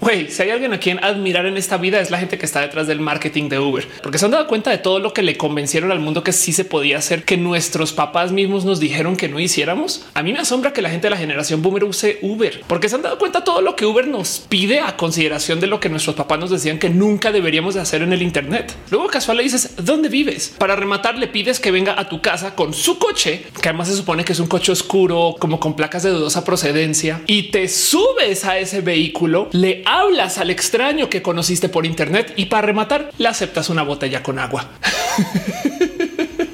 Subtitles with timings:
[0.00, 2.60] Güey, si hay alguien a quien admirar en esta vida es la gente que está
[2.60, 5.36] detrás del marketing de Uber, porque se han dado cuenta de todo lo que le
[5.36, 9.28] convencieron al mundo que sí se podía hacer, que nuestros papás mismos nos dijeron que
[9.28, 10.06] no hiciéramos.
[10.14, 12.94] A mí me asombra que la gente de la generación boomer use Uber, porque se
[12.94, 15.88] han dado cuenta de todo lo que Uber nos pide a consideración de lo que
[15.88, 18.72] nuestros papás nos decían que nunca deberíamos de hacer en el Internet.
[18.92, 20.54] Luego casual le dices dónde vives.
[20.58, 23.96] Para rematar, le pides que venga a tu casa con su coche, que además se
[23.96, 28.44] supone que es un coche oscuro, como con placas de dudosa procedencia, y te subes
[28.44, 33.28] a ese vehículo, le hablas al extraño que conociste por internet y para rematar le
[33.28, 34.68] aceptas una botella con agua.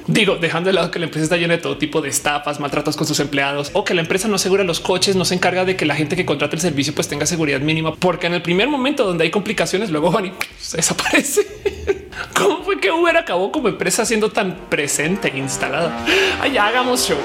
[0.07, 2.95] Digo, dejando de lado que la empresa está llena de todo tipo de estafas, maltratos
[2.95, 5.75] con sus empleados o que la empresa no asegura los coches, no se encarga de
[5.75, 8.69] que la gente que contrata el servicio pues tenga seguridad mínima, porque en el primer
[8.69, 11.45] momento donde hay complicaciones luego van y se desaparece.
[12.33, 16.05] ¿Cómo fue que Uber acabó como empresa siendo tan presente e instalada?
[16.41, 17.17] Allá hagamos show.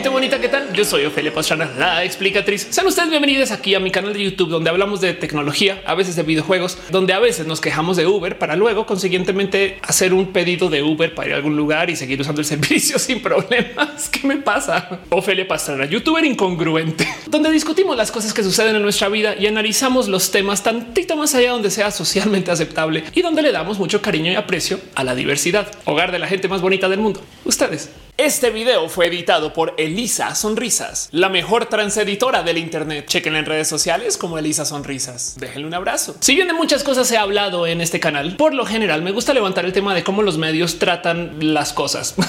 [0.00, 0.70] Hey, gente bonita, ¿qué tal?
[0.74, 2.66] Yo soy Ofelia Pastrana, la explicatriz.
[2.68, 6.14] Sean ustedes bienvenidos aquí a mi canal de YouTube, donde hablamos de tecnología, a veces
[6.14, 10.68] de videojuegos, donde a veces nos quejamos de Uber para luego consiguientemente hacer un pedido
[10.68, 14.10] de Uber para ir a algún lugar y seguir usando el servicio sin problemas.
[14.10, 15.00] ¿Qué me pasa?
[15.08, 20.06] Ofelia Pastrana, youtuber incongruente, donde discutimos las cosas que suceden en nuestra vida y analizamos
[20.06, 24.30] los temas tantito más allá donde sea socialmente aceptable y donde le damos mucho cariño
[24.30, 27.22] y aprecio a la diversidad, hogar de la gente más bonita del mundo.
[27.46, 27.88] Ustedes.
[28.22, 33.06] Este video fue editado por Elisa Sonrisas, la mejor transeditora del Internet.
[33.06, 35.36] Chequen en redes sociales como Elisa Sonrisas.
[35.38, 36.16] Déjenle un abrazo.
[36.20, 39.12] Si bien de muchas cosas se ha hablado en este canal, por lo general me
[39.12, 42.16] gusta levantar el tema de cómo los medios tratan las cosas.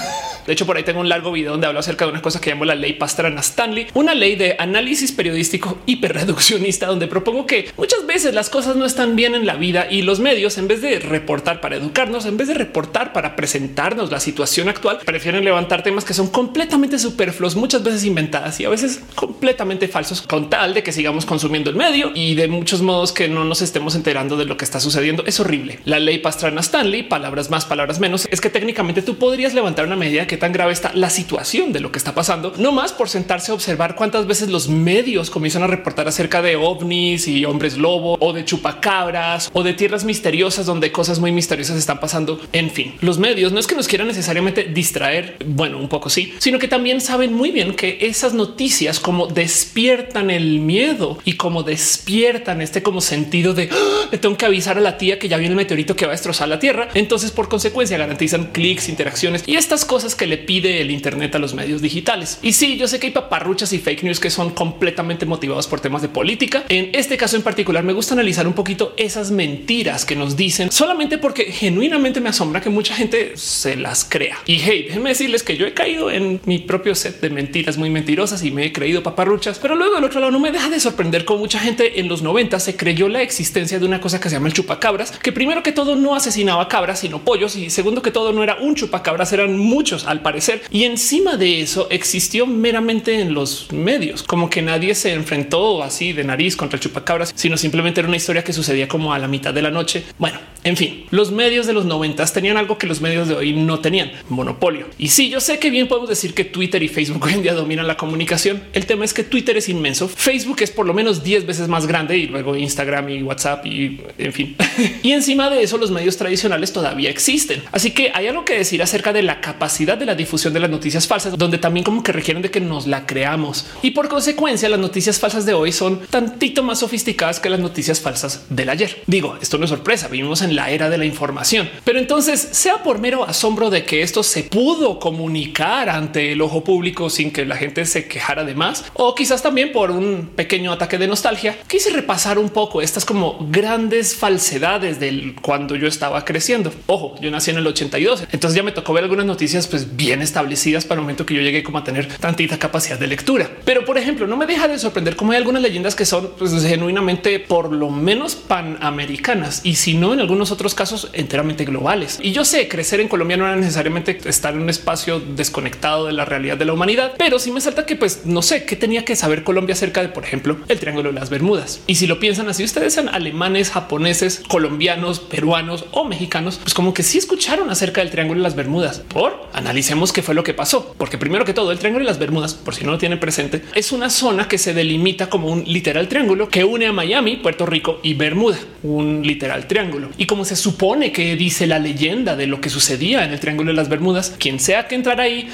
[0.46, 2.50] De hecho, por ahí tengo un largo video donde hablo acerca de una cosa que
[2.50, 8.04] llamo la ley Pastrana Stanley, una ley de análisis periodístico hiperreduccionista, donde propongo que muchas
[8.06, 10.98] veces las cosas no están bien en la vida y los medios, en vez de
[10.98, 16.04] reportar para educarnos, en vez de reportar para presentarnos la situación actual, prefieren levantar temas
[16.04, 20.92] que son completamente superfluos, veces inventadas y a veces completamente falsos, con tal de que
[20.92, 24.56] sigamos consumiendo el medio y de muchos modos que no nos estemos enterando de lo
[24.56, 25.24] que está sucediendo.
[25.26, 25.78] Es horrible.
[25.84, 29.96] La ley Pastrana Stanley, palabras más, palabras menos, es que técnicamente tú podrías levantar una
[29.96, 33.08] medida qué tan grave está la situación de lo que está pasando, no más por
[33.08, 37.76] sentarse a observar cuántas veces los medios comienzan a reportar acerca de ovnis y hombres
[37.76, 42.40] lobo o de chupacabras o de tierras misteriosas donde cosas muy misteriosas están pasando.
[42.52, 46.34] En fin, los medios no es que nos quieran necesariamente distraer, bueno, un poco sí,
[46.38, 51.62] sino que también saben muy bien que esas noticias como despiertan el miedo y como
[51.62, 55.36] despiertan este como sentido de "Ah, le tengo que avisar a la tía que ya
[55.36, 56.88] viene el meteorito que va a destrozar la tierra.
[56.94, 61.38] Entonces, por consecuencia, garantizan clics, interacciones y estas cosas que le pide el Internet a
[61.38, 62.38] los medios digitales.
[62.42, 65.80] Y sí, yo sé que hay paparruchas y fake news que son completamente motivados por
[65.80, 66.64] temas de política.
[66.68, 70.70] En este caso en particular, me gusta analizar un poquito esas mentiras que nos dicen
[70.72, 74.38] solamente porque genuinamente me asombra que mucha gente se las crea.
[74.46, 77.90] Y hey, déjenme decirles que yo he caído en mi propio set de mentiras muy
[77.90, 80.80] mentirosas y me he creído paparruchas, pero luego del otro lado no me deja de
[80.80, 84.28] sorprender cómo mucha gente en los 90 se creyó la existencia de una cosa que
[84.28, 88.00] se llama el chupacabras, que primero que todo no asesinaba cabras, sino pollos, y segundo
[88.00, 90.62] que todo no era un chupacabras, eran muchos al parecer.
[90.70, 96.12] Y encima de eso existió meramente en los medios, como que nadie se enfrentó así
[96.12, 99.28] de nariz contra el chupacabras, sino simplemente era una historia que sucedía como a la
[99.28, 100.04] mitad de la noche.
[100.18, 103.52] Bueno, en fin, los medios de los noventas tenían algo que los medios de hoy
[103.52, 104.86] no tenían, monopolio.
[104.96, 107.96] Y sí, yo sé que bien podemos decir que Twitter y Facebook en dominan la
[107.96, 108.62] comunicación.
[108.72, 111.86] El tema es que Twitter es inmenso, Facebook es por lo menos 10 veces más
[111.86, 114.56] grande y luego Instagram y WhatsApp y en fin.
[115.02, 117.62] y encima de eso los medios tradicionales todavía existen.
[117.72, 120.70] Así que hay algo que decir acerca de la capacidad de la difusión de las
[120.70, 123.66] noticias falsas, donde también como que requieren de que nos la creamos.
[123.82, 128.00] Y por consecuencia las noticias falsas de hoy son tantito más sofisticadas que las noticias
[128.00, 129.02] falsas del ayer.
[129.06, 131.68] Digo, esto no es sorpresa, vivimos en la era de la información.
[131.84, 136.62] Pero entonces, sea por mero asombro de que esto se pudo comunicar ante el ojo
[136.64, 140.72] público sin que la gente se quejara de más, o quizás también por un pequeño
[140.72, 146.24] ataque de nostalgia, quise repasar un poco estas como grandes falsedades del cuando yo estaba
[146.24, 146.72] creciendo.
[146.86, 150.22] Ojo, yo nací en el 82, entonces ya me tocó ver algunas noticias pues bien
[150.22, 153.50] establecidas para el momento que yo llegué como a tener tantita capacidad de lectura.
[153.64, 156.52] Pero por ejemplo, no me deja de sorprender cómo hay algunas leyendas que son pues,
[156.64, 162.18] genuinamente por lo menos panamericanas y si no en algunos otros casos enteramente globales.
[162.22, 166.12] Y yo sé crecer en Colombia no era necesariamente estar en un espacio desconectado de
[166.12, 169.04] la realidad de la humanidad, pero sí me salta que pues no sé qué tenía
[169.04, 171.80] que saber Colombia acerca de, por ejemplo, el Triángulo de las Bermudas.
[171.86, 176.92] Y si lo piensan así, ustedes son alemanes, japoneses, colombianos, peruanos o mexicanos, pues como
[176.92, 179.04] que sí escucharon acerca del Triángulo de las Bermudas.
[179.06, 182.18] Por analicemos qué fue lo que pasó, porque primero que todo el Triángulo de las
[182.18, 185.62] Bermudas, por si no lo tienen presente, es una zona que se delimita como un
[185.62, 190.08] literal triángulo que une a Miami, Puerto Rico y Bermuda, un literal triángulo.
[190.18, 193.70] Y como se supone que dice la leyenda de lo que sucedía en el Triángulo
[193.70, 195.48] de las Bermudas, quien sea que entrara ahí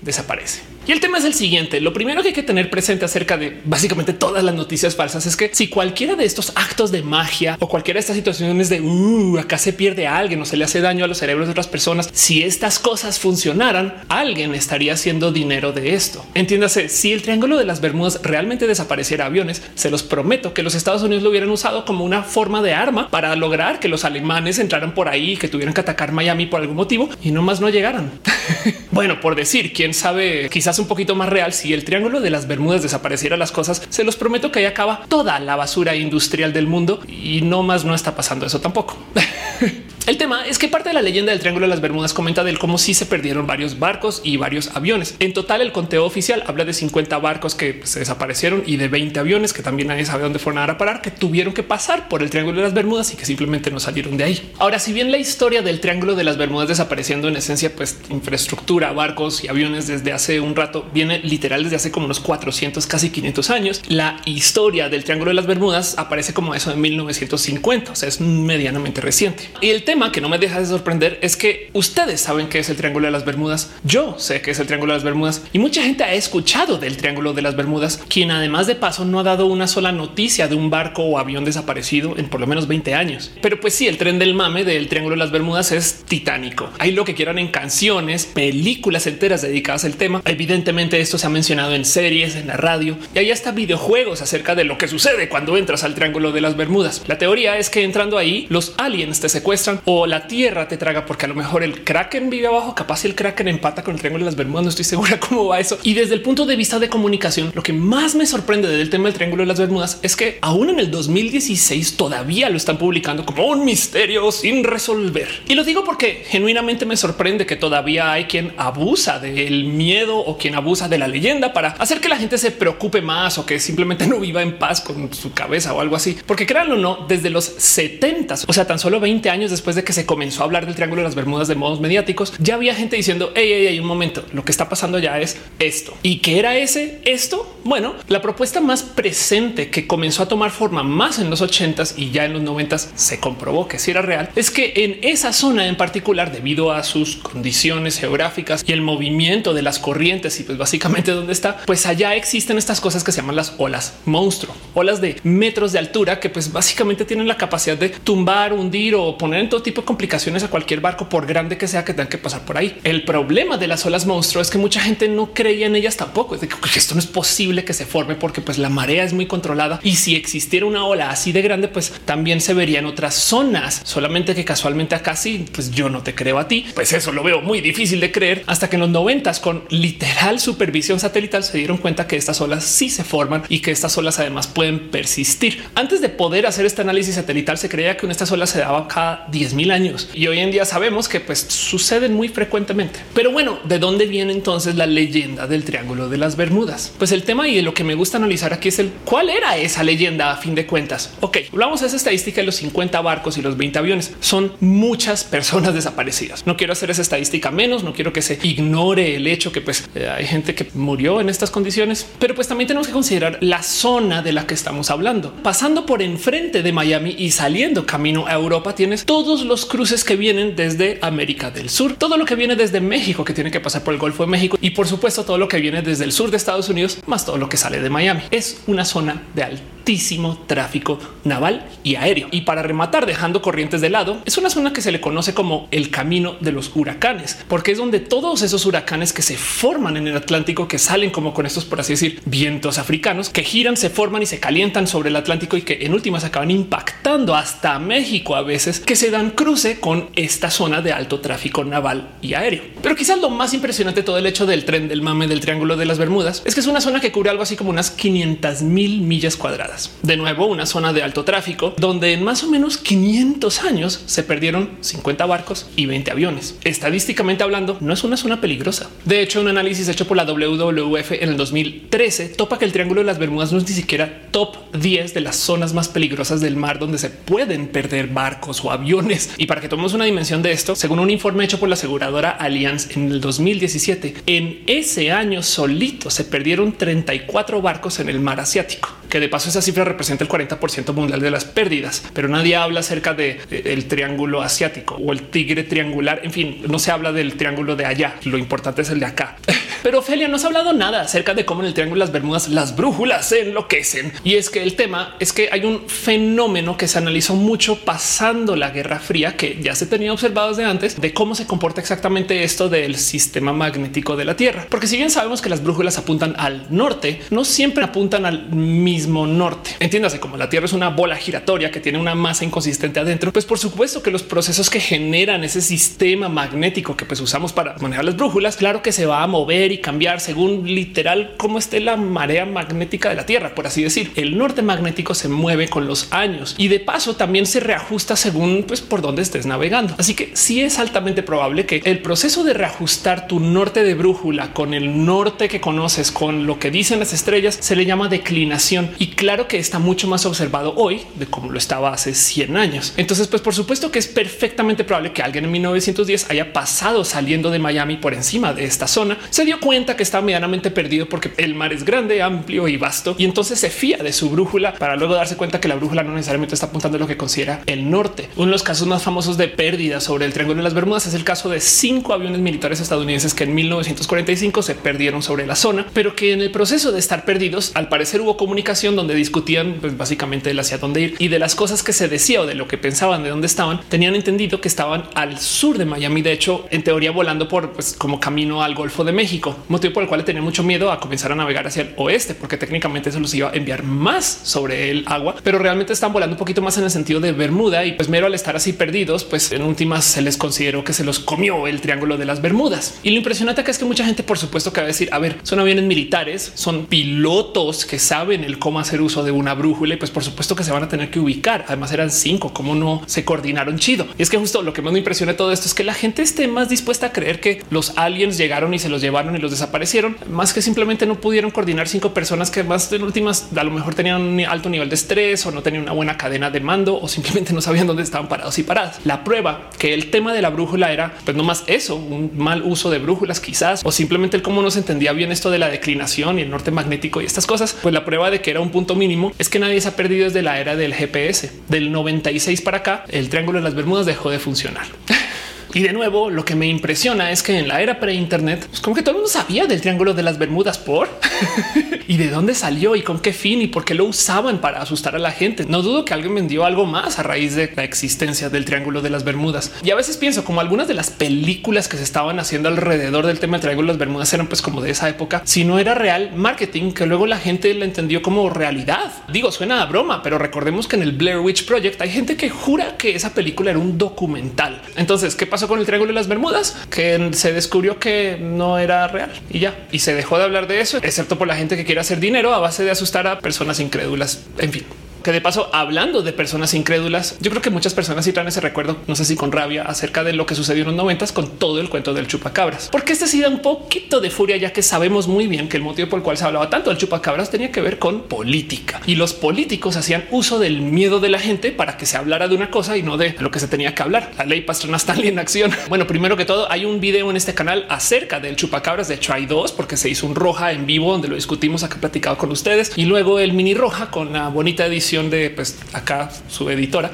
[0.00, 0.75] desaparece.
[0.86, 1.80] Y el tema es el siguiente.
[1.80, 5.36] Lo primero que hay que tener presente acerca de básicamente todas las noticias falsas es
[5.36, 9.38] que si cualquiera de estos actos de magia o cualquiera de estas situaciones de uh,
[9.38, 11.66] acá se pierde a alguien o se le hace daño a los cerebros de otras
[11.66, 16.24] personas, si estas cosas funcionaran, alguien estaría haciendo dinero de esto.
[16.34, 20.76] Entiéndase, si el triángulo de las Bermudas realmente desapareciera aviones, se los prometo que los
[20.76, 24.60] Estados Unidos lo hubieran usado como una forma de arma para lograr que los alemanes
[24.60, 27.70] entraran por ahí, que tuvieran que atacar Miami por algún motivo y no más no
[27.70, 28.12] llegaran.
[28.92, 32.46] bueno, por decir, quién sabe, quizás un poquito más real, si el triángulo de las
[32.46, 36.66] Bermudas desapareciera las cosas, se los prometo que ahí acaba toda la basura industrial del
[36.66, 38.96] mundo y no más no está pasando eso tampoco.
[40.06, 42.60] El tema es que parte de la leyenda del Triángulo de las Bermudas comenta del
[42.60, 45.16] cómo sí se perdieron varios barcos y varios aviones.
[45.18, 49.18] En total, el conteo oficial habla de 50 barcos que se desaparecieron y de 20
[49.18, 52.30] aviones que también nadie sabe dónde fueron a parar, que tuvieron que pasar por el
[52.30, 54.52] Triángulo de las Bermudas y que simplemente no salieron de ahí.
[54.60, 58.92] Ahora, si bien la historia del Triángulo de las Bermudas desapareciendo en esencia, pues infraestructura,
[58.92, 63.10] barcos y aviones desde hace un rato viene literal desde hace como unos 400, casi
[63.10, 63.82] 500 años.
[63.88, 68.20] La historia del Triángulo de las Bermudas aparece como eso en 1950, o sea, es
[68.20, 69.50] medianamente reciente.
[69.60, 72.68] Y el tema que no me deja de sorprender es que ustedes saben que es
[72.68, 73.70] el Triángulo de las Bermudas.
[73.82, 76.98] Yo sé que es el Triángulo de las Bermudas y mucha gente ha escuchado del
[76.98, 80.54] Triángulo de las Bermudas, quien además de paso no ha dado una sola noticia de
[80.54, 83.32] un barco o avión desaparecido en por lo menos 20 años.
[83.40, 86.68] Pero pues sí, el tren del mame del Triángulo de las Bermudas es titánico.
[86.78, 90.20] Hay lo que quieran en canciones, películas enteras dedicadas al tema.
[90.26, 94.54] Evidentemente esto se ha mencionado en series, en la radio y hay hasta videojuegos acerca
[94.54, 97.02] de lo que sucede cuando entras al Triángulo de las Bermudas.
[97.06, 101.06] La teoría es que entrando ahí los aliens te secuestran o la tierra te traga,
[101.06, 104.24] porque a lo mejor el kraken vive abajo, capaz el kraken empata con el triángulo
[104.24, 104.64] de las Bermudas.
[104.64, 105.78] No estoy segura cómo va eso.
[105.84, 109.04] Y desde el punto de vista de comunicación, lo que más me sorprende del tema
[109.04, 113.24] del triángulo de las Bermudas es que aún en el 2016 todavía lo están publicando
[113.24, 115.28] como un misterio sin resolver.
[115.46, 120.36] Y lo digo porque genuinamente me sorprende que todavía hay quien abusa del miedo o
[120.36, 123.60] quien abusa de la leyenda para hacer que la gente se preocupe más o que
[123.60, 126.16] simplemente no viva en paz con su cabeza o algo así.
[126.26, 129.84] Porque créanlo o no, desde los 70, o sea, tan solo 20 años después de
[129.84, 132.74] que se comenzó a hablar del Triángulo de las Bermudas de modos mediáticos, ya había
[132.74, 135.96] gente diciendo, hey, hey, hey, un momento, lo que está pasando ya es esto.
[136.02, 137.56] ¿Y qué era ese esto?
[137.64, 142.10] Bueno, la propuesta más presente que comenzó a tomar forma más en los 80s y
[142.10, 145.66] ya en los 90s se comprobó que si era real, es que en esa zona
[145.66, 150.58] en particular, debido a sus condiciones geográficas y el movimiento de las corrientes y pues
[150.58, 155.00] básicamente dónde está, pues allá existen estas cosas que se llaman las olas monstruo, olas
[155.00, 159.40] de metros de altura que pues básicamente tienen la capacidad de tumbar, hundir o poner
[159.40, 162.18] en todo tipo de complicaciones a cualquier barco, por grande que sea que tengan que
[162.18, 162.78] pasar por ahí.
[162.82, 166.34] El problema de las olas monstruo es que mucha gente no creía en ellas tampoco.
[166.34, 169.12] Es de que esto no es posible que se forme porque pues la marea es
[169.12, 172.86] muy controlada y si existiera una ola así de grande, pues también se vería en
[172.86, 173.82] otras zonas.
[173.84, 176.64] Solamente que casualmente acá sí, pues yo no te creo a ti.
[176.74, 180.40] Pues eso lo veo muy difícil de creer hasta que en los noventas con literal
[180.40, 184.18] supervisión satelital se dieron cuenta que estas olas sí se forman y que estas olas
[184.20, 185.64] además pueden persistir.
[185.74, 189.26] Antes de poder hacer este análisis satelital se creía que estas olas se daba cada
[189.30, 193.00] 10 mil años y hoy en día sabemos que pues suceden muy frecuentemente.
[193.14, 196.92] Pero bueno, ¿de dónde viene entonces la leyenda del Triángulo de las Bermudas?
[196.98, 199.56] Pues el tema y de lo que me gusta analizar aquí es el cuál era
[199.56, 201.12] esa leyenda a fin de cuentas.
[201.20, 204.14] Ok, hablamos de esa estadística de los 50 barcos y los 20 aviones.
[204.20, 206.46] Son muchas personas desaparecidas.
[206.46, 209.88] No quiero hacer esa estadística menos, no quiero que se ignore el hecho que pues
[209.94, 213.62] eh, hay gente que murió en estas condiciones, pero pues también tenemos que considerar la
[213.62, 215.32] zona de la que estamos hablando.
[215.42, 220.16] Pasando por enfrente de Miami y saliendo camino a Europa, tienes todos los cruces que
[220.16, 223.82] vienen desde América del Sur, todo lo que viene desde México, que tiene que pasar
[223.82, 226.30] por el Golfo de México y por supuesto todo lo que viene desde el sur
[226.30, 228.22] de Estados Unidos, más todo lo que sale de Miami.
[228.30, 229.42] Es una zona de
[229.86, 232.26] altísimo tráfico naval y aéreo.
[232.32, 235.68] Y para rematar, dejando corrientes de lado, es una zona que se le conoce como
[235.70, 240.08] el camino de los huracanes, porque es donde todos esos huracanes que se forman en
[240.08, 243.88] el Atlántico, que salen como con estos, por así decir, vientos africanos, que giran, se
[243.88, 248.34] forman y se calientan sobre el Atlántico y que en últimas acaban impactando hasta México
[248.34, 252.64] a veces, que se dan cruce con esta zona de alto tráfico naval y aéreo.
[252.82, 255.86] Pero quizás lo más impresionante todo el hecho del tren del mame del Triángulo de
[255.86, 259.02] las Bermudas es que es una zona que cubre algo así como unas 500 mil
[259.02, 259.75] millas cuadradas.
[260.02, 264.22] De nuevo, una zona de alto tráfico donde en más o menos 500 años se
[264.22, 266.56] perdieron 50 barcos y 20 aviones.
[266.64, 268.88] Estadísticamente hablando, no es una zona peligrosa.
[269.04, 273.00] De hecho, un análisis hecho por la WWF en el 2013 topa que el Triángulo
[273.00, 276.56] de las Bermudas no es ni siquiera top 10 de las zonas más peligrosas del
[276.56, 279.30] mar donde se pueden perder barcos o aviones.
[279.38, 282.30] Y para que tomemos una dimensión de esto, según un informe hecho por la aseguradora
[282.30, 288.40] Allianz en el 2017, en ese año solito se perdieron 34 barcos en el mar
[288.40, 292.54] asiático, que de paso esa cifra representa el 40% mundial de las pérdidas, pero nadie
[292.54, 296.20] habla acerca de, el triángulo asiático o el tigre triangular.
[296.22, 298.16] En fin, no se habla del triángulo de allá.
[298.24, 299.38] Lo importante es el de acá.
[299.82, 302.48] Pero Ophelia no ha hablado nada acerca de cómo en el triángulo de las Bermudas
[302.48, 304.12] las brújulas se enloquecen.
[304.24, 308.56] Y es que el tema es que hay un fenómeno que se analizó mucho pasando
[308.56, 312.42] la Guerra Fría, que ya se tenía observado desde antes, de cómo se comporta exactamente
[312.42, 314.66] esto del sistema magnético de la Tierra.
[314.68, 319.05] Porque si bien sabemos que las brújulas apuntan al norte, no siempre apuntan al mismo
[319.06, 319.70] norte.
[319.80, 323.44] Entiéndase, como la Tierra es una bola giratoria que tiene una masa inconsistente adentro, pues
[323.44, 328.04] por supuesto que los procesos que generan ese sistema magnético que pues usamos para manejar
[328.04, 331.96] las brújulas, claro que se va a mover y cambiar según literal cómo esté la
[331.96, 334.12] marea magnética de la Tierra, por así decir.
[334.16, 338.64] El norte magnético se mueve con los años y de paso también se reajusta según
[338.66, 339.94] pues por dónde estés navegando.
[339.98, 344.52] Así que sí es altamente probable que el proceso de reajustar tu norte de brújula
[344.52, 348.85] con el norte que conoces, con lo que dicen las estrellas, se le llama declinación.
[348.98, 352.94] Y claro que está mucho más observado hoy de cómo lo estaba hace 100 años.
[352.96, 357.50] Entonces, pues por supuesto que es perfectamente probable que alguien en 1910 haya pasado saliendo
[357.50, 361.32] de Miami por encima de esta zona, se dio cuenta que está medianamente perdido porque
[361.36, 364.96] el mar es grande, amplio y vasto y entonces se fía de su brújula para
[364.96, 367.90] luego darse cuenta que la brújula no necesariamente está apuntando a lo que considera el
[367.90, 368.28] norte.
[368.36, 371.14] Uno de los casos más famosos de pérdida sobre el Triángulo de las Bermudas es
[371.14, 375.86] el caso de cinco aviones militares estadounidenses que en 1945 se perdieron sobre la zona,
[375.92, 379.96] pero que en el proceso de estar perdidos, al parecer hubo comunicación donde discutían pues,
[379.96, 382.68] básicamente el hacia dónde ir y de las cosas que se decía o de lo
[382.68, 386.22] que pensaban de dónde estaban, tenían entendido que estaban al sur de Miami.
[386.22, 390.02] De hecho, en teoría volando por pues, como camino al Golfo de México, motivo por
[390.04, 393.18] el cual tenía mucho miedo a comenzar a navegar hacia el oeste, porque técnicamente eso
[393.18, 396.78] los iba a enviar más sobre el agua, pero realmente están volando un poquito más
[396.78, 400.04] en el sentido de Bermuda y pues mero al estar así perdidos, pues en últimas
[400.04, 402.98] se les consideró que se los comió el triángulo de las Bermudas.
[403.02, 405.38] Y lo impresionante es que mucha gente, por supuesto, que va a decir, a ver,
[405.42, 409.96] son aviones militares, son pilotos que saben el cómo hacer uso de una brújula y
[409.96, 411.64] pues por supuesto que se van a tener que ubicar.
[411.68, 414.08] Además eran cinco, cómo no se coordinaron chido.
[414.18, 416.22] Y es que justo lo que más me impresiona todo esto es que la gente
[416.22, 419.52] esté más dispuesta a creer que los aliens llegaron y se los llevaron y los
[419.52, 423.70] desaparecieron, más que simplemente no pudieron coordinar cinco personas que más de últimas a lo
[423.70, 427.00] mejor tenían un alto nivel de estrés o no tenían una buena cadena de mando
[427.00, 428.98] o simplemente no sabían dónde estaban parados y paradas.
[429.04, 432.64] La prueba que el tema de la brújula era pues no más eso, un mal
[432.64, 435.68] uso de brújulas quizás o simplemente el cómo no se entendía bien esto de la
[435.68, 437.76] declinación y el norte magnético y estas cosas.
[437.80, 440.24] Pues la prueba de que era un punto mínimo es que nadie se ha perdido
[440.24, 441.52] desde la era del GPS.
[441.68, 444.86] Del 96 para acá, el triángulo de las Bermudas dejó de funcionar.
[445.74, 448.96] Y de nuevo, lo que me impresiona es que en la era pre-internet, pues como
[448.96, 451.06] que todo el mundo sabía del triángulo de las Bermudas por
[452.08, 455.14] y de dónde salió y con qué fin y por qué lo usaban para asustar
[455.14, 455.66] a la gente.
[455.68, 459.10] No dudo que alguien vendió algo más a raíz de la existencia del triángulo de
[459.10, 459.72] las Bermudas.
[459.82, 463.38] Y a veces pienso como algunas de las películas que se estaban haciendo alrededor del
[463.38, 465.42] tema del triángulo de las Bermudas eran pues como de esa época.
[465.44, 469.12] Si no era real marketing, que luego la gente la entendió como realidad.
[469.30, 472.48] Digo, suena a broma, pero recordemos que en el Blair Witch Project hay gente que
[472.48, 474.80] jura que esa película era un documental.
[474.96, 475.66] Entonces, ¿qué pasó?
[475.66, 479.74] con el Triángulo de las Bermudas, que se descubrió que no era real y ya.
[479.92, 480.98] Y se dejó de hablar de eso,
[481.34, 484.44] por la gente que quiere hacer dinero a base de asustar a personas incrédulas.
[484.58, 484.84] En fin
[485.26, 488.60] que de paso, hablando de personas incrédulas, yo creo que muchas personas sí traen ese
[488.60, 491.58] recuerdo, no sé si con rabia, acerca de lo que sucedió en los noventas con
[491.58, 492.90] todo el cuento del chupacabras.
[492.92, 495.82] Porque este sí da un poquito de furia, ya que sabemos muy bien que el
[495.82, 499.16] motivo por el cual se hablaba tanto del chupacabras tenía que ver con política y
[499.16, 502.70] los políticos hacían uso del miedo de la gente para que se hablara de una
[502.70, 504.30] cosa y no de lo que se tenía que hablar.
[504.38, 505.72] La ley Pastrana Stanley en acción.
[505.88, 509.08] Bueno, primero que todo, hay un video en este canal acerca del chupacabras.
[509.08, 512.38] De hay dos porque se hizo un roja en vivo donde lo discutimos acá platicado
[512.38, 516.68] con ustedes y luego el mini roja con la bonita edición de pues acá su
[516.70, 517.10] editora.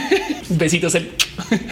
[0.48, 1.10] Besitos el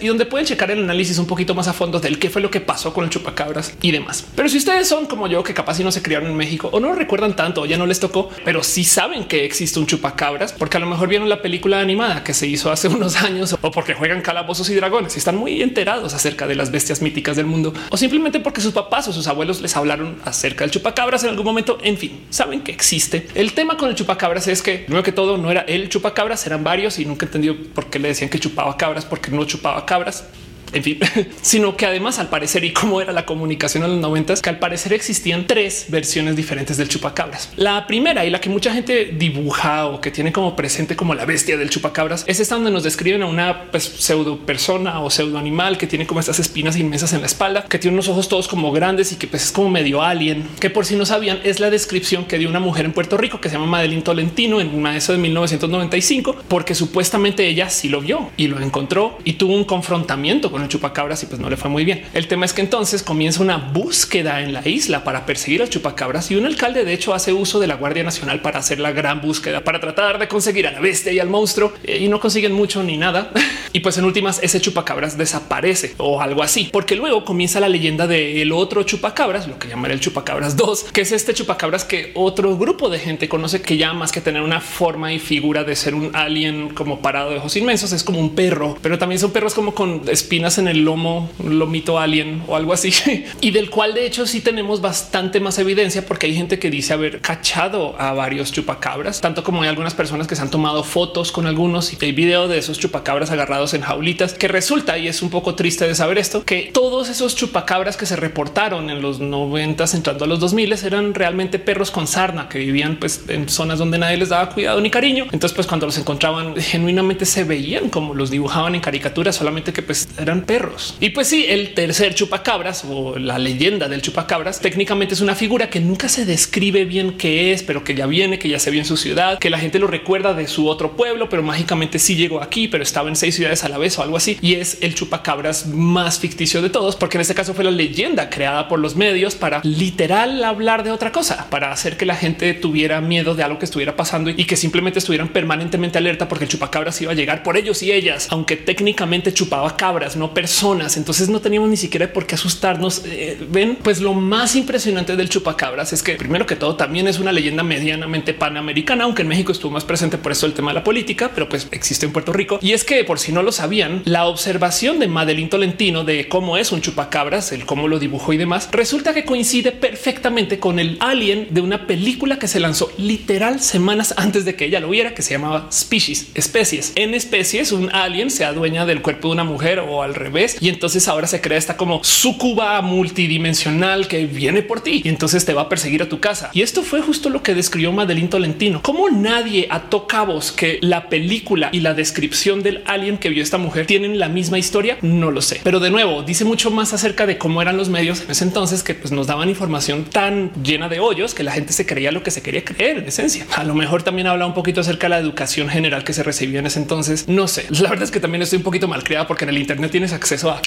[0.00, 2.50] y donde pueden checar el análisis un poquito más a fondo del qué fue lo
[2.50, 4.24] que pasó con el chupacabras y demás.
[4.34, 6.80] Pero si ustedes son como yo, que capaz si no se criaron en México o
[6.80, 10.76] no recuerdan tanto, ya no les tocó, pero sí saben que existe un chupacabras, porque
[10.76, 13.94] a lo mejor vieron la película animada que se hizo hace unos años o porque
[13.94, 17.72] juegan calabozos y dragones y están muy enterados acerca de las bestias míticas del mundo
[17.90, 21.44] o simplemente porque sus papás o sus abuelos les hablaron acerca del chupacabras en algún
[21.44, 21.78] momento.
[21.82, 23.28] En fin, saben que existe.
[23.34, 26.64] El tema con el chupacabras es que primero que todo no era el chupacabras, eran
[26.64, 30.24] varios y nunca entendió por qué le decían que chupaba cabras, porque no chupaba cabras
[30.72, 30.98] en fin,
[31.42, 34.58] sino que además al parecer y cómo era la comunicación en los noventas, que al
[34.58, 37.50] parecer existían tres versiones diferentes del chupacabras.
[37.56, 41.24] La primera y la que mucha gente dibuja o que tiene como presente como la
[41.24, 45.38] bestia del chupacabras es esta donde nos describen a una pues, pseudo persona o pseudo
[45.38, 48.48] animal que tiene como estas espinas inmensas en la espalda, que tiene unos ojos todos
[48.48, 51.60] como grandes y que pues, es como medio alien, que por si no sabían es
[51.60, 54.74] la descripción que dio una mujer en Puerto Rico que se llama Madeline Tolentino en
[54.74, 59.54] una eso de 1995, porque supuestamente ella sí lo vio y lo encontró y tuvo
[59.54, 62.02] un confrontamiento con con el chupacabras y pues no le fue muy bien.
[62.14, 66.32] El tema es que entonces comienza una búsqueda en la isla para perseguir al chupacabras
[66.32, 69.20] y un alcalde de hecho hace uso de la Guardia Nacional para hacer la gran
[69.20, 72.52] búsqueda, para tratar de conseguir a la bestia y al monstruo eh, y no consiguen
[72.52, 73.30] mucho ni nada.
[73.72, 78.08] y pues en últimas ese chupacabras desaparece o algo así, porque luego comienza la leyenda
[78.08, 82.56] del otro chupacabras, lo que llamaré el chupacabras 2, que es este chupacabras que otro
[82.56, 85.94] grupo de gente conoce que ya más que tener una forma y figura de ser
[85.94, 89.54] un alien como parado de ojos inmensos, es como un perro, pero también son perros
[89.54, 92.92] como con espinas en el lomo, lomito alien o algo así,
[93.40, 96.94] y del cual de hecho sí tenemos bastante más evidencia porque hay gente que dice
[96.94, 101.32] haber cachado a varios chupacabras, tanto como hay algunas personas que se han tomado fotos
[101.32, 105.22] con algunos y hay video de esos chupacabras agarrados en jaulitas, que resulta, y es
[105.22, 109.18] un poco triste de saber esto, que todos esos chupacabras que se reportaron en los
[109.18, 113.78] 90 entrando a los 2000 eran realmente perros con sarna que vivían pues en zonas
[113.78, 115.24] donde nadie les daba cuidado ni cariño.
[115.32, 119.82] Entonces pues cuando los encontraban genuinamente se veían como los dibujaban en caricaturas, solamente que
[119.82, 120.08] pues
[120.42, 120.96] perros.
[121.00, 125.70] Y pues sí, el tercer chupacabras o la leyenda del chupacabras técnicamente es una figura
[125.70, 128.80] que nunca se describe bien qué es, pero que ya viene, que ya se vio
[128.80, 132.16] en su ciudad, que la gente lo recuerda de su otro pueblo, pero mágicamente sí
[132.16, 134.38] llegó aquí, pero estaba en seis ciudades a la vez o algo así.
[134.40, 138.30] Y es el chupacabras más ficticio de todos, porque en este caso fue la leyenda
[138.30, 142.54] creada por los medios para literal hablar de otra cosa, para hacer que la gente
[142.54, 146.50] tuviera miedo de algo que estuviera pasando y que simplemente estuvieran permanentemente alerta porque el
[146.50, 150.96] chupacabras iba a llegar por ellos y ellas, aunque técnicamente chupaba cabras, no personas.
[150.96, 153.02] Entonces no teníamos ni siquiera por qué asustarnos.
[153.04, 157.18] Eh, Ven, pues lo más impresionante del chupacabras es que primero que todo también es
[157.18, 160.76] una leyenda medianamente panamericana, aunque en México estuvo más presente por eso el tema de
[160.76, 162.58] la política, pero pues existe en Puerto Rico.
[162.62, 166.56] Y es que por si no lo sabían, la observación de Madeline Tolentino de cómo
[166.56, 170.96] es un chupacabras, el cómo lo dibujó y demás, resulta que coincide perfectamente con el
[171.00, 175.14] alien de una película que se lanzó literal semanas antes de que ella lo viera,
[175.14, 176.92] que se llamaba Species, especies.
[176.94, 180.68] En especies, un alien se adueña del cuerpo de una mujer o al revés, y
[180.68, 185.54] entonces ahora se crea esta como sucuba multidimensional que viene por ti y entonces te
[185.54, 186.50] va a perseguir a tu casa.
[186.52, 188.82] Y esto fue justo lo que describió Madeline Tolentino.
[188.82, 193.58] Como nadie ató cabos que la película y la descripción del alien que vio esta
[193.58, 195.60] mujer tienen la misma historia, no lo sé.
[195.64, 198.82] Pero de nuevo, dice mucho más acerca de cómo eran los medios en ese entonces
[198.82, 202.22] que pues, nos daban información tan llena de hoyos que la gente se creía lo
[202.22, 203.46] que se quería creer en esencia.
[203.56, 206.60] A lo mejor también habla un poquito acerca de la educación general que se recibía
[206.60, 207.28] en ese entonces.
[207.28, 207.66] No sé.
[207.70, 210.60] La verdad es que también estoy un poquito mal criada porque en el Internet サ、クセスは。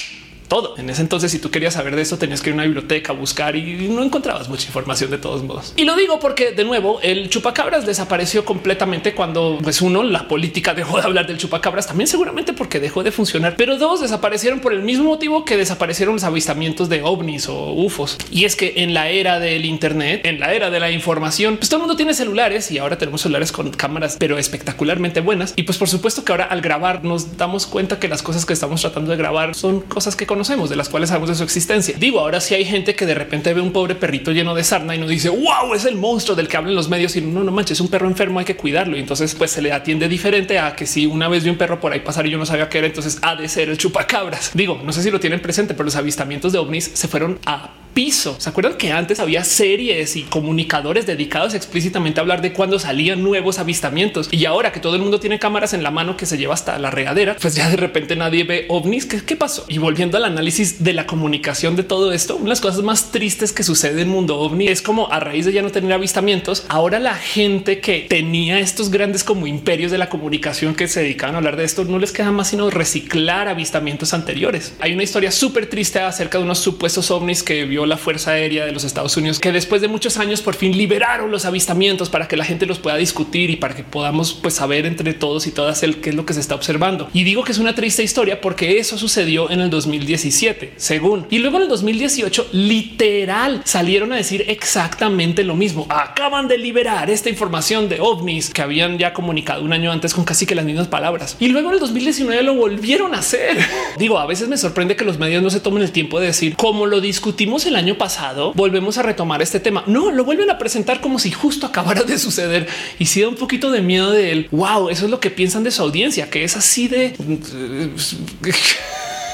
[0.52, 0.76] Todo.
[0.76, 3.14] En ese entonces, si tú querías saber de eso, tenías que ir a una biblioteca
[3.14, 5.72] buscar y no encontrabas mucha información de todos modos.
[5.78, 10.74] Y lo digo porque de nuevo el chupacabras desapareció completamente cuando pues uno la política
[10.74, 14.74] dejó de hablar del chupacabras también seguramente porque dejó de funcionar, pero dos desaparecieron por
[14.74, 18.18] el mismo motivo que desaparecieron los avistamientos de ovnis o ufos.
[18.30, 21.70] Y es que en la era del Internet, en la era de la información, pues
[21.70, 25.54] todo el mundo tiene celulares y ahora tenemos celulares con cámaras, pero espectacularmente buenas.
[25.56, 28.52] Y pues por supuesto que ahora al grabar nos damos cuenta que las cosas que
[28.52, 31.44] estamos tratando de grabar son cosas que conocemos conocemos, de las cuales sabemos de su
[31.44, 31.94] existencia.
[31.96, 34.92] Digo, ahora sí hay gente que de repente ve un pobre perrito lleno de sarna
[34.92, 37.52] y nos dice wow, es el monstruo del que hablan los medios y no, no
[37.52, 38.96] manches, es un perro enfermo, hay que cuidarlo.
[38.96, 41.78] Y entonces pues se le atiende diferente a que si una vez vi un perro
[41.78, 44.50] por ahí pasar y yo no sabía qué era, entonces ha de ser el chupacabras.
[44.54, 47.70] Digo, no sé si lo tienen presente, pero los avistamientos de ovnis se fueron a
[47.94, 48.36] piso.
[48.38, 53.22] ¿Se acuerdan que antes había series y comunicadores dedicados explícitamente a hablar de cuando salían
[53.22, 54.28] nuevos avistamientos?
[54.30, 56.78] Y ahora que todo el mundo tiene cámaras en la mano que se lleva hasta
[56.78, 59.06] la regadera, pues ya de repente nadie ve ovnis.
[59.06, 59.64] ¿Qué, qué pasó?
[59.68, 63.10] Y volviendo al análisis de la comunicación de todo esto, una de las cosas más
[63.10, 65.92] tristes que sucede en el mundo ovni es como a raíz de ya no tener
[65.92, 71.00] avistamientos, ahora la gente que tenía estos grandes como imperios de la comunicación que se
[71.00, 74.74] dedicaban a hablar de esto no les queda más sino reciclar avistamientos anteriores.
[74.80, 78.64] Hay una historia súper triste acerca de unos supuestos ovnis que vio la Fuerza Aérea
[78.64, 82.28] de los Estados Unidos, que después de muchos años por fin liberaron los avistamientos para
[82.28, 85.50] que la gente los pueda discutir y para que podamos pues, saber entre todos y
[85.50, 87.08] todas el qué es lo que se está observando.
[87.12, 91.26] Y digo que es una triste historia porque eso sucedió en el 2017, según.
[91.30, 95.86] Y luego en el 2018, literal, salieron a decir exactamente lo mismo.
[95.88, 100.24] Acaban de liberar esta información de ovnis que habían ya comunicado un año antes con
[100.24, 101.36] casi que las mismas palabras.
[101.40, 103.58] Y luego en el 2019 lo volvieron a hacer.
[103.98, 106.56] Digo, a veces me sorprende que los medios no se tomen el tiempo de decir
[106.56, 109.82] cómo lo discutimos el año pasado, volvemos a retomar este tema.
[109.86, 113.34] No, lo vuelven a presentar como si justo acabara de suceder y si da un
[113.34, 114.48] poquito de miedo de él.
[114.50, 117.14] Wow, eso es lo que piensan de su audiencia, que es así de...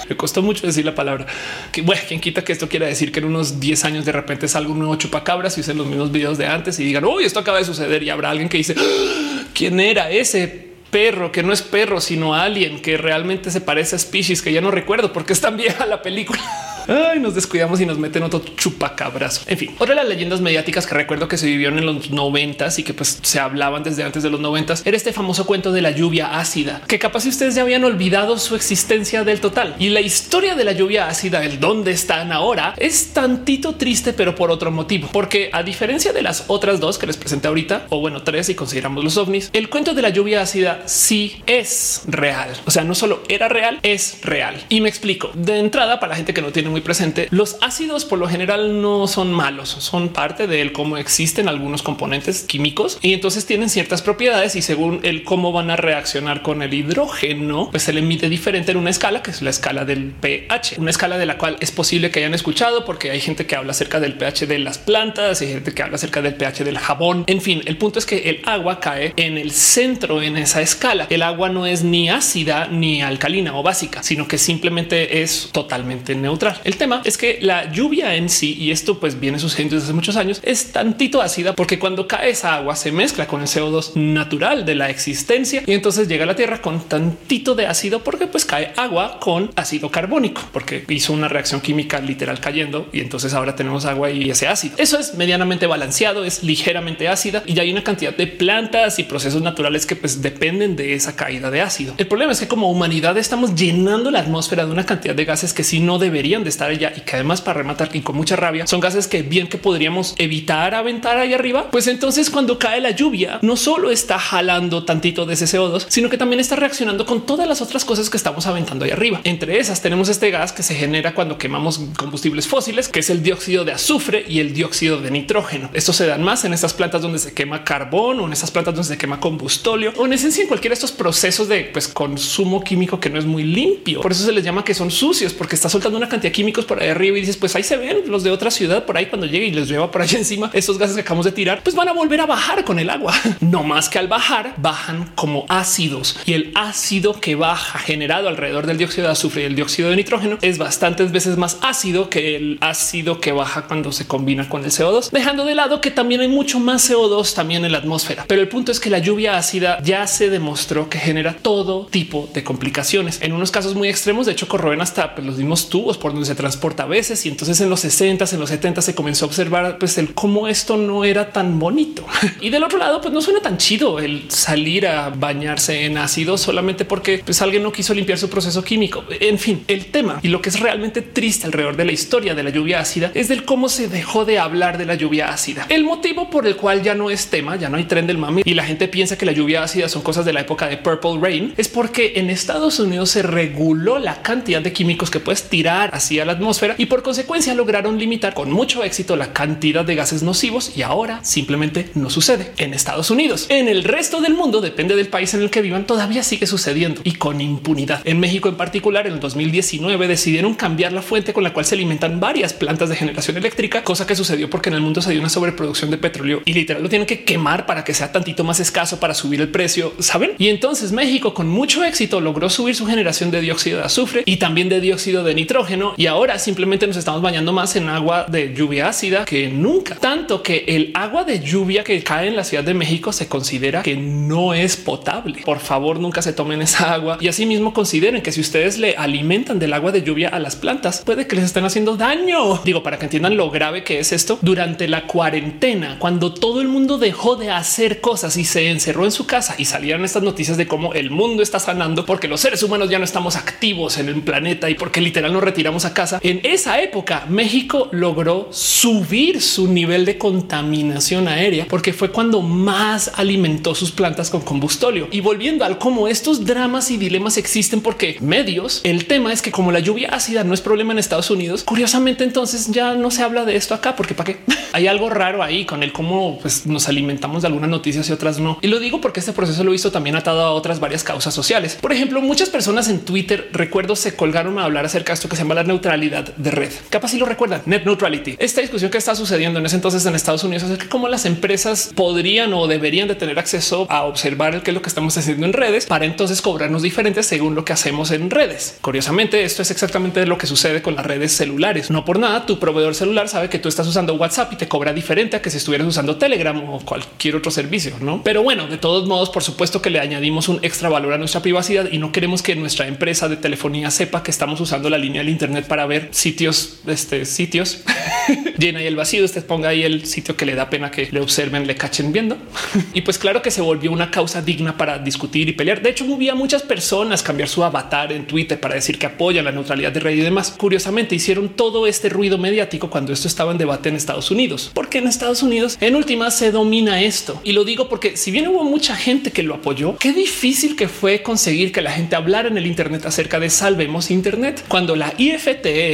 [0.08, 1.26] Me costó mucho decir la palabra
[1.70, 4.48] que bueno, quien quita que esto quiera decir que en unos 10 años de repente
[4.48, 7.40] salga un nuevo chupacabras y usen los mismos videos de antes y digan, uy, esto
[7.40, 9.42] acaba de suceder y habrá alguien que dice ¡Ah!
[9.52, 13.98] quién era ese perro que no es perro, sino alguien que realmente se parece a
[13.98, 16.40] Species que ya no recuerdo porque es tan vieja la película.
[16.88, 19.42] Ay, nos descuidamos y nos meten otro chupacabrazo.
[19.46, 22.78] En fin, otra de las leyendas mediáticas que recuerdo que se vivieron en los noventas
[22.78, 25.82] y que pues se hablaban desde antes de los noventas era este famoso cuento de
[25.82, 29.76] la lluvia ácida, que capaz si ustedes ya habían olvidado su existencia del total.
[29.78, 34.34] Y la historia de la lluvia ácida, el dónde están ahora, es tantito triste, pero
[34.34, 38.00] por otro motivo, porque a diferencia de las otras dos que les presenté ahorita, o
[38.00, 42.50] bueno, tres si consideramos los ovnis, el cuento de la lluvia ácida sí es real.
[42.64, 44.64] O sea, no solo era real, es real.
[44.70, 45.30] Y me explico.
[45.34, 48.80] De entrada, para la gente que no tiene muy presente, los ácidos por lo general
[48.80, 54.02] no son malos, son parte de cómo existen algunos componentes químicos y entonces tienen ciertas
[54.02, 58.28] propiedades y según el cómo van a reaccionar con el hidrógeno, pues se le mide
[58.28, 61.56] diferente en una escala que es la escala del pH, una escala de la cual
[61.60, 64.78] es posible que hayan escuchado porque hay gente que habla acerca del pH de las
[64.78, 67.24] plantas, hay gente que habla acerca del pH del jabón.
[67.26, 71.06] En fin, el punto es que el agua cae en el centro en esa escala.
[71.10, 76.14] El agua no es ni ácida ni alcalina o básica, sino que simplemente es totalmente
[76.14, 76.60] neutral.
[76.68, 79.94] El tema es que la lluvia en sí, y esto pues viene sucediendo desde hace
[79.94, 83.94] muchos años, es tantito ácida porque cuando cae esa agua se mezcla con el CO2
[83.94, 88.26] natural de la existencia y entonces llega a la tierra con tantito de ácido porque
[88.26, 93.32] pues cae agua con ácido carbónico porque hizo una reacción química literal cayendo y entonces
[93.32, 94.74] ahora tenemos agua y ese ácido.
[94.76, 99.04] Eso es medianamente balanceado, es ligeramente ácida y ya hay una cantidad de plantas y
[99.04, 101.94] procesos naturales que pues dependen de esa caída de ácido.
[101.96, 105.54] El problema es que como humanidad estamos llenando la atmósfera de una cantidad de gases
[105.54, 108.34] que sí no deberían de estar allá y que además para rematar y con mucha
[108.34, 112.80] rabia son gases que bien que podríamos evitar aventar ahí arriba, pues entonces cuando cae
[112.80, 117.06] la lluvia no solo está jalando tantito de ese CO2, sino que también está reaccionando
[117.06, 119.20] con todas las otras cosas que estamos aventando ahí arriba.
[119.22, 123.22] Entre esas tenemos este gas que se genera cuando quemamos combustibles fósiles, que es el
[123.22, 125.70] dióxido de azufre y el dióxido de nitrógeno.
[125.74, 128.74] Esto se dan más en estas plantas donde se quema carbón o en esas plantas
[128.74, 132.64] donde se quema combustóleo o en esencia en cualquiera de estos procesos de pues, consumo
[132.64, 134.00] químico que no es muy limpio.
[134.00, 136.80] Por eso se les llama que son sucios, porque está soltando una cantidad químicos por
[136.80, 139.26] ahí arriba y dices, pues ahí se ven los de otra ciudad por ahí cuando
[139.26, 141.88] llegue y les lleva por allá encima estos gases que acabamos de tirar, pues van
[141.88, 143.12] a volver a bajar con el agua.
[143.40, 148.66] No más que al bajar bajan como ácidos y el ácido que baja generado alrededor
[148.66, 152.36] del dióxido de azufre y el dióxido de nitrógeno es bastantes veces más ácido que
[152.36, 156.20] el ácido que baja cuando se combina con el CO2, dejando de lado que también
[156.20, 158.26] hay mucho más CO2 también en la atmósfera.
[158.28, 162.28] Pero el punto es que la lluvia ácida ya se demostró que genera todo tipo
[162.32, 163.20] de complicaciones.
[163.22, 166.27] En unos casos muy extremos, de hecho, corroen hasta pues, los mismos tubos por donde
[166.28, 167.26] se transporta a veces.
[167.26, 170.48] Y entonces en los 60, en los 70 se comenzó a observar pues el cómo
[170.48, 172.06] esto no era tan bonito.
[172.40, 176.38] y del otro lado, pues no suena tan chido el salir a bañarse en ácido
[176.38, 179.04] solamente porque pues alguien no quiso limpiar su proceso químico.
[179.20, 182.42] En fin, el tema y lo que es realmente triste alrededor de la historia de
[182.42, 185.66] la lluvia ácida es del cómo se dejó de hablar de la lluvia ácida.
[185.68, 188.42] El motivo por el cual ya no es tema, ya no hay tren del mami
[188.44, 191.18] y la gente piensa que la lluvia ácida son cosas de la época de Purple
[191.20, 195.90] Rain es porque en Estados Unidos se reguló la cantidad de químicos que puedes tirar
[195.94, 200.22] hacia la atmósfera y por consecuencia lograron limitar con mucho éxito la cantidad de gases
[200.22, 203.46] nocivos y ahora simplemente no sucede en Estados Unidos.
[203.48, 207.00] En el resto del mundo, depende del país en el que vivan, todavía sigue sucediendo
[207.04, 208.00] y con impunidad.
[208.04, 211.74] En México en particular, en el 2019 decidieron cambiar la fuente con la cual se
[211.74, 215.20] alimentan varias plantas de generación eléctrica, cosa que sucedió porque en el mundo se dio
[215.20, 218.60] una sobreproducción de petróleo y literal lo tienen que quemar para que sea tantito más
[218.60, 220.32] escaso para subir el precio, ¿saben?
[220.38, 224.36] Y entonces México con mucho éxito logró subir su generación de dióxido de azufre y
[224.36, 228.54] también de dióxido de nitrógeno y ahora simplemente nos estamos bañando más en agua de
[228.54, 229.96] lluvia ácida que nunca.
[229.96, 233.82] Tanto que el agua de lluvia que cae en la Ciudad de México se considera
[233.82, 235.42] que no es potable.
[235.44, 239.58] Por favor, nunca se tomen esa agua y asimismo consideren que si ustedes le alimentan
[239.58, 242.60] del agua de lluvia a las plantas, puede que les estén haciendo daño.
[242.64, 246.68] Digo, para que entiendan lo grave que es esto, durante la cuarentena, cuando todo el
[246.68, 250.56] mundo dejó de hacer cosas y se encerró en su casa y salieron estas noticias
[250.56, 254.08] de cómo el mundo está sanando porque los seres humanos ya no estamos activos en
[254.08, 256.20] el planeta y porque literal nos retiramos a casa.
[256.22, 263.10] En esa época, México logró subir su nivel de contaminación aérea porque fue cuando más
[263.16, 265.08] alimentó sus plantas con combustóleo.
[265.10, 269.50] Y volviendo al cómo estos dramas y dilemas existen porque medios, el tema es que
[269.50, 273.24] como la lluvia ácida no es problema en Estados Unidos, curiosamente entonces ya no se
[273.24, 274.38] habla de esto acá porque para qué
[274.72, 278.38] hay algo raro ahí con el cómo pues, nos alimentamos de algunas noticias y otras
[278.38, 278.60] no.
[278.62, 281.76] Y lo digo porque este proceso lo hizo también atado a otras varias causas sociales.
[281.80, 285.34] Por ejemplo, muchas personas en Twitter recuerdo se colgaron a hablar acerca de esto que
[285.34, 286.70] se llama la neutralidad de red.
[286.90, 288.36] Capaz si lo recuerdan, net neutrality.
[288.38, 291.24] Esta discusión que está sucediendo en ese entonces en Estados Unidos es que cómo las
[291.24, 295.46] empresas podrían o deberían de tener acceso a observar qué es lo que estamos haciendo
[295.46, 298.76] en redes para entonces cobrarnos diferentes según lo que hacemos en redes.
[298.82, 301.90] Curiosamente, esto es exactamente lo que sucede con las redes celulares.
[301.90, 304.92] No por nada, tu proveedor celular sabe que tú estás usando WhatsApp y te cobra
[304.92, 308.22] diferente a que si estuvieras usando Telegram o cualquier otro servicio, no?
[308.22, 311.40] Pero bueno, de todos modos, por supuesto que le añadimos un extra valor a nuestra
[311.40, 315.22] privacidad y no queremos que nuestra empresa de telefonía sepa que estamos usando la línea
[315.22, 317.82] del Internet para para ver sitios, este sitios.
[318.58, 319.24] Llena ahí el vacío.
[319.24, 322.36] Usted ponga ahí el sitio que le da pena que le observen, le cachen viendo.
[322.94, 325.80] y pues claro que se volvió una causa digna para discutir y pelear.
[325.80, 329.52] De hecho, movía muchas personas cambiar su avatar en Twitter para decir que apoyan la
[329.52, 330.52] neutralidad de red y demás.
[330.58, 334.98] Curiosamente, hicieron todo este ruido mediático cuando esto estaba en debate en Estados Unidos, porque
[334.98, 337.40] en Estados Unidos en última se domina esto.
[337.44, 340.88] Y lo digo porque si bien hubo mucha gente que lo apoyó, qué difícil que
[340.88, 345.14] fue conseguir que la gente hablara en el Internet acerca de salvemos Internet cuando la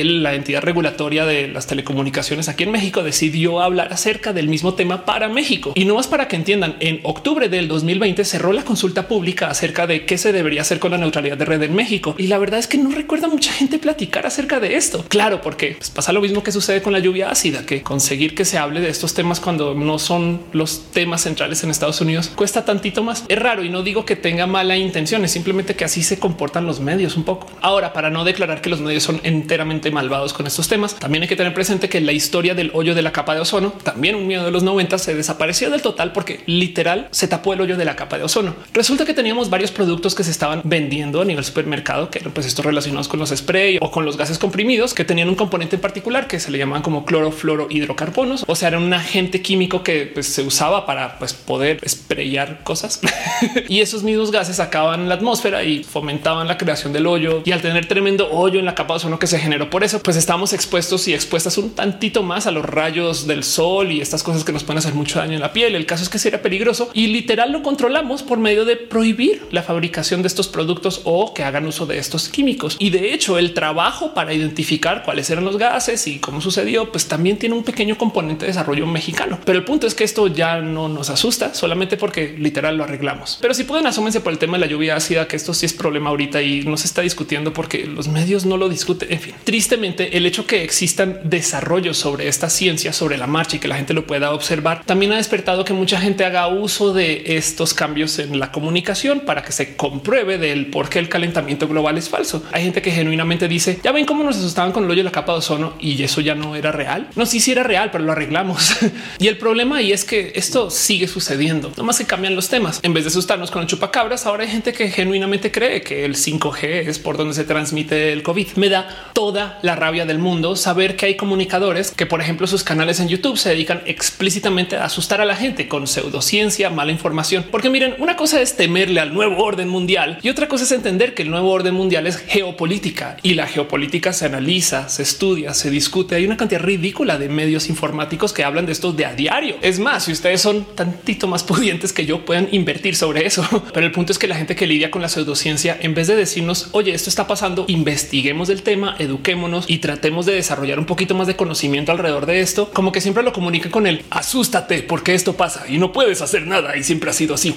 [0.04, 5.04] La entidad regulatoria de las telecomunicaciones aquí en México, decidió hablar acerca del mismo tema
[5.04, 5.72] para México.
[5.74, 9.86] Y no más para que entiendan, en octubre del 2020 cerró la consulta pública acerca
[9.86, 12.14] de qué se debería hacer con la neutralidad de red en México.
[12.18, 15.04] Y la verdad es que no recuerda mucha gente platicar acerca de esto.
[15.08, 18.44] Claro, porque pues, pasa lo mismo que sucede con la lluvia ácida, que conseguir que
[18.44, 22.64] se hable de estos temas cuando no son los temas centrales en Estados Unidos cuesta
[22.64, 23.24] tantito más.
[23.28, 26.66] Es raro y no digo que tenga mala intención, es simplemente que así se comportan
[26.66, 27.48] los medios un poco.
[27.60, 29.20] Ahora, para no declarar que los medios son
[29.54, 32.92] enteramente malvados con estos temas, también hay que tener presente que la historia del hoyo
[32.92, 36.12] de la capa de ozono, también un miedo de los 90 se desapareció del total
[36.12, 38.56] porque literal se tapó el hoyo de la capa de ozono.
[38.72, 42.46] Resulta que teníamos varios productos que se estaban vendiendo a nivel supermercado, que eran pues
[42.46, 45.82] estos relacionados con los spray o con los gases comprimidos que tenían un componente en
[45.82, 48.44] particular que se le llamaban como clorofluoro hidrocarbonos.
[48.48, 53.00] O sea, era un agente químico que pues, se usaba para pues, poder sprayar cosas
[53.68, 57.42] y esos mismos gases acaban en la atmósfera y fomentaban la creación del hoyo.
[57.44, 60.02] Y al tener tremendo hoyo en la capa de ozono que se generó por eso,
[60.02, 64.22] pues estamos expuestos y expuestas un tantito más a los rayos del sol y estas
[64.22, 65.74] cosas que nos pueden hacer mucho daño en la piel.
[65.74, 69.62] El caso es que sería peligroso y literal lo controlamos por medio de prohibir la
[69.62, 72.76] fabricación de estos productos o que hagan uso de estos químicos.
[72.78, 77.06] Y de hecho, el trabajo para identificar cuáles eran los gases y cómo sucedió, pues
[77.06, 79.38] también tiene un pequeño componente de desarrollo mexicano.
[79.44, 83.38] Pero el punto es que esto ya no nos asusta solamente porque literal lo arreglamos.
[83.40, 85.72] Pero si pueden, asómense por el tema de la lluvia ácida, que esto sí es
[85.72, 89.12] problema ahorita y no se está discutiendo porque los medios no lo discuten.
[89.12, 93.58] En fin, tristemente, el hecho que existan desarrollos sobre esta ciencia, sobre la marcha y
[93.58, 97.36] que la gente lo pueda observar, también ha despertado que mucha gente haga uso de
[97.36, 101.98] estos cambios en la comunicación para que se compruebe del por qué el calentamiento global
[101.98, 102.42] es falso.
[102.52, 105.12] Hay gente que genuinamente dice ya ven cómo nos asustaban con el hoyo de la
[105.12, 107.08] capa de ozono y eso ya no era real.
[107.16, 108.76] No, sí, sí era real, pero lo arreglamos.
[109.18, 111.72] y el problema ahí es que esto sigue sucediendo.
[111.76, 112.80] No más que cambian los temas.
[112.82, 116.16] En vez de asustarnos con el chupacabras, ahora hay gente que genuinamente cree que el
[116.16, 118.48] 5G es por donde se transmite el COVID.
[118.56, 122.62] Me da toda la rabia del mundo saber que hay comunicadores que, por ejemplo, sus
[122.62, 127.46] canales en YouTube se dedican explícitamente a asustar a la gente con pseudociencia, mala información.
[127.50, 131.14] Porque miren, una cosa es temerle al nuevo orden mundial y otra cosa es entender
[131.14, 135.70] que el nuevo orden mundial es geopolítica y la geopolítica se analiza, se estudia, se
[135.70, 136.16] discute.
[136.16, 139.56] Hay una cantidad ridícula de medios informáticos que hablan de esto de a diario.
[139.62, 143.42] Es más, si ustedes son tantito más pudientes que yo, puedan invertir sobre eso.
[143.72, 146.14] Pero el punto es que la gente que lidia con la pseudociencia, en vez de
[146.14, 151.14] decirnos, oye, esto está pasando, investiguemos del tema, eduquémonos y tratemos de desarrollar un poquito
[151.14, 155.14] más de conocimiento alrededor de esto, como que siempre lo comunican con el asústate porque
[155.14, 157.54] esto pasa y no puedes hacer nada y siempre ha sido así.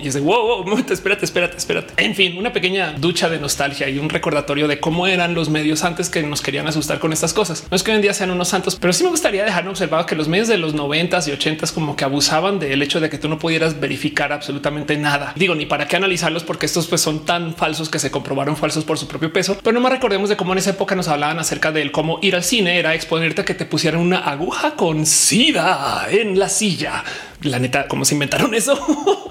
[0.00, 1.94] Y es de wow, wow, espérate, espérate, espérate.
[1.96, 5.84] En fin, una pequeña ducha de nostalgia y un recordatorio de cómo eran los medios
[5.84, 7.66] antes que nos querían asustar con estas cosas.
[7.70, 10.06] No es que hoy en día sean unos santos, pero sí me gustaría dejar observado
[10.06, 13.18] que los medios de los noventas y ochentas como que abusaban del hecho de que
[13.18, 15.32] tú no pudieras verificar absolutamente nada.
[15.36, 18.84] Digo, ni para qué analizarlos porque estos pues son tan falsos que se comprobaron falsos
[18.84, 19.56] por su propio peso.
[19.62, 22.36] Pero no más recordemos de cómo en esa época nos hablaban acerca de cómo ir
[22.36, 27.02] al cine era exponerte a que te pusieran una aguja con sida en la silla
[27.44, 28.78] la neta, cómo se inventaron eso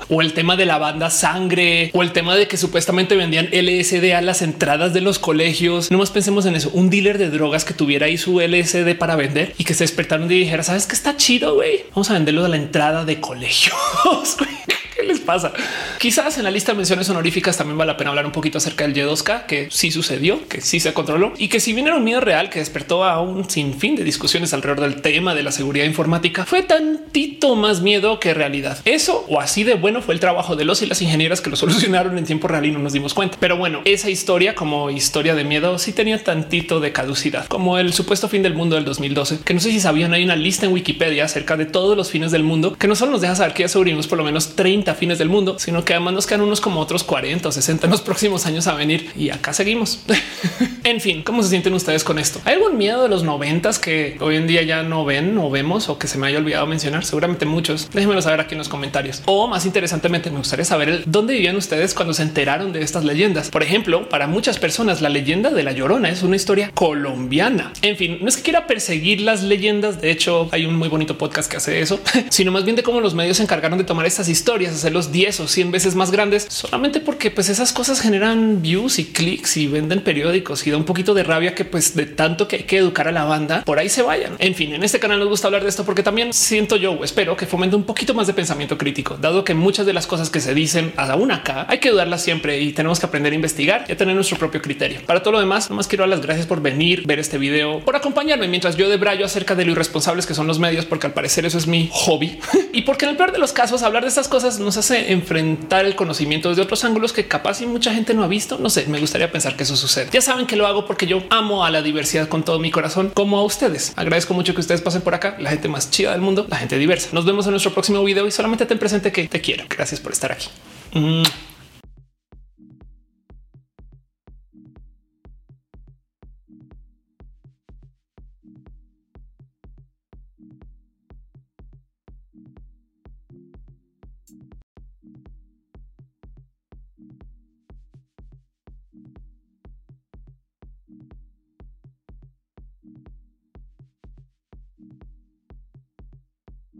[0.09, 4.13] o el tema de la banda sangre o el tema de que supuestamente vendían LSD
[4.13, 5.91] a las entradas de los colegios.
[5.91, 6.69] No más pensemos en eso.
[6.73, 10.31] Un dealer de drogas que tuviera ahí su LSD para vender y que se despertaron
[10.31, 11.85] y dijera, sabes que está chido, güey.
[11.91, 13.75] Vamos a venderlo de la entrada de colegios.
[14.95, 15.51] ¿Qué les pasa?
[15.99, 18.87] Quizás en la lista de menciones honoríficas también vale la pena hablar un poquito acerca
[18.87, 22.03] del Y2K, que sí sucedió, que sí se controló y que si bien era un
[22.03, 25.85] miedo real que despertó a un sinfín de discusiones alrededor del tema de la seguridad
[25.85, 28.77] informática, fue tantito más miedo que realidad.
[28.85, 31.55] Eso o así de bueno fue el trabajo de los y las ingenieras que lo
[31.55, 33.37] solucionaron en tiempo real y no nos dimos cuenta.
[33.39, 37.93] Pero bueno, esa historia como historia de miedo sí tenía tantito de caducidad, como el
[37.93, 40.73] supuesto fin del mundo del 2012, que no sé si sabían, hay una lista en
[40.73, 43.63] Wikipedia acerca de todos los fines del mundo que no solo nos deja saber que
[43.63, 46.61] ya sobrevivimos por lo menos 30 fines del mundo, sino que además nos quedan unos
[46.61, 49.99] como otros 40 o 60 en los próximos años a venir y acá seguimos.
[50.83, 52.41] en fin, ¿cómo se sienten ustedes con esto?
[52.45, 55.89] ¿Hay algún miedo de los noventas que hoy en día ya no ven o vemos
[55.89, 57.05] o que se me haya olvidado mencionar?
[57.05, 57.89] Seguramente muchos.
[57.91, 59.21] Déjenmelo saber aquí en los comentarios.
[59.25, 63.49] O más interesantemente, me gustaría saber dónde vivían ustedes cuando se enteraron de estas leyendas.
[63.49, 67.71] Por ejemplo, para muchas personas, la leyenda de la llorona es una historia colombiana.
[67.81, 70.01] En fin, no es que quiera perseguir las leyendas.
[70.01, 72.99] De hecho, hay un muy bonito podcast que hace eso, sino más bien de cómo
[73.01, 76.45] los medios se encargaron de tomar estas historias, hacerlos 10 o 100 veces más grandes
[76.49, 80.85] solamente porque pues esas cosas generan views y clics y venden periódicos y da un
[80.85, 83.79] poquito de rabia que pues de tanto que hay que educar a la banda por
[83.79, 84.35] ahí se vayan.
[84.39, 87.03] En fin, en este canal nos gusta hablar de esto porque también siento yo o
[87.03, 90.29] espero que fomente un poquito más de pensamiento crítico, dado que muchas de las cosas
[90.29, 93.85] que se dicen aún acá hay que dudarlas siempre y tenemos que aprender a investigar
[93.87, 95.01] y a tener nuestro propio criterio.
[95.05, 97.95] Para todo lo demás, nomás quiero dar las gracias por venir, ver este video, por
[97.95, 101.45] acompañarme mientras yo debrayo acerca de lo irresponsables que son los medios, porque al parecer
[101.45, 102.39] eso es mi hobby
[102.73, 105.85] y porque en el peor de los casos hablar de estas cosas nos hace enfrentar
[105.85, 108.57] el conocimiento desde otros ángulos que capaz y mucha gente no ha visto.
[108.57, 110.09] No sé, me gustaría pensar que eso sucede.
[110.11, 113.11] Ya saben que lo hago porque yo amo a la diversidad con todo mi corazón,
[113.13, 113.93] como a ustedes.
[113.95, 116.77] Agradezco mucho que ustedes pasen por acá, la gente más chida del mundo, la gente
[116.77, 117.09] diversa.
[117.11, 119.65] Nos vemos en nuestro próximo video y solamente ten presente que te quiero.
[119.69, 120.47] Gracias por estar aquí.
[120.93, 121.52] Mm.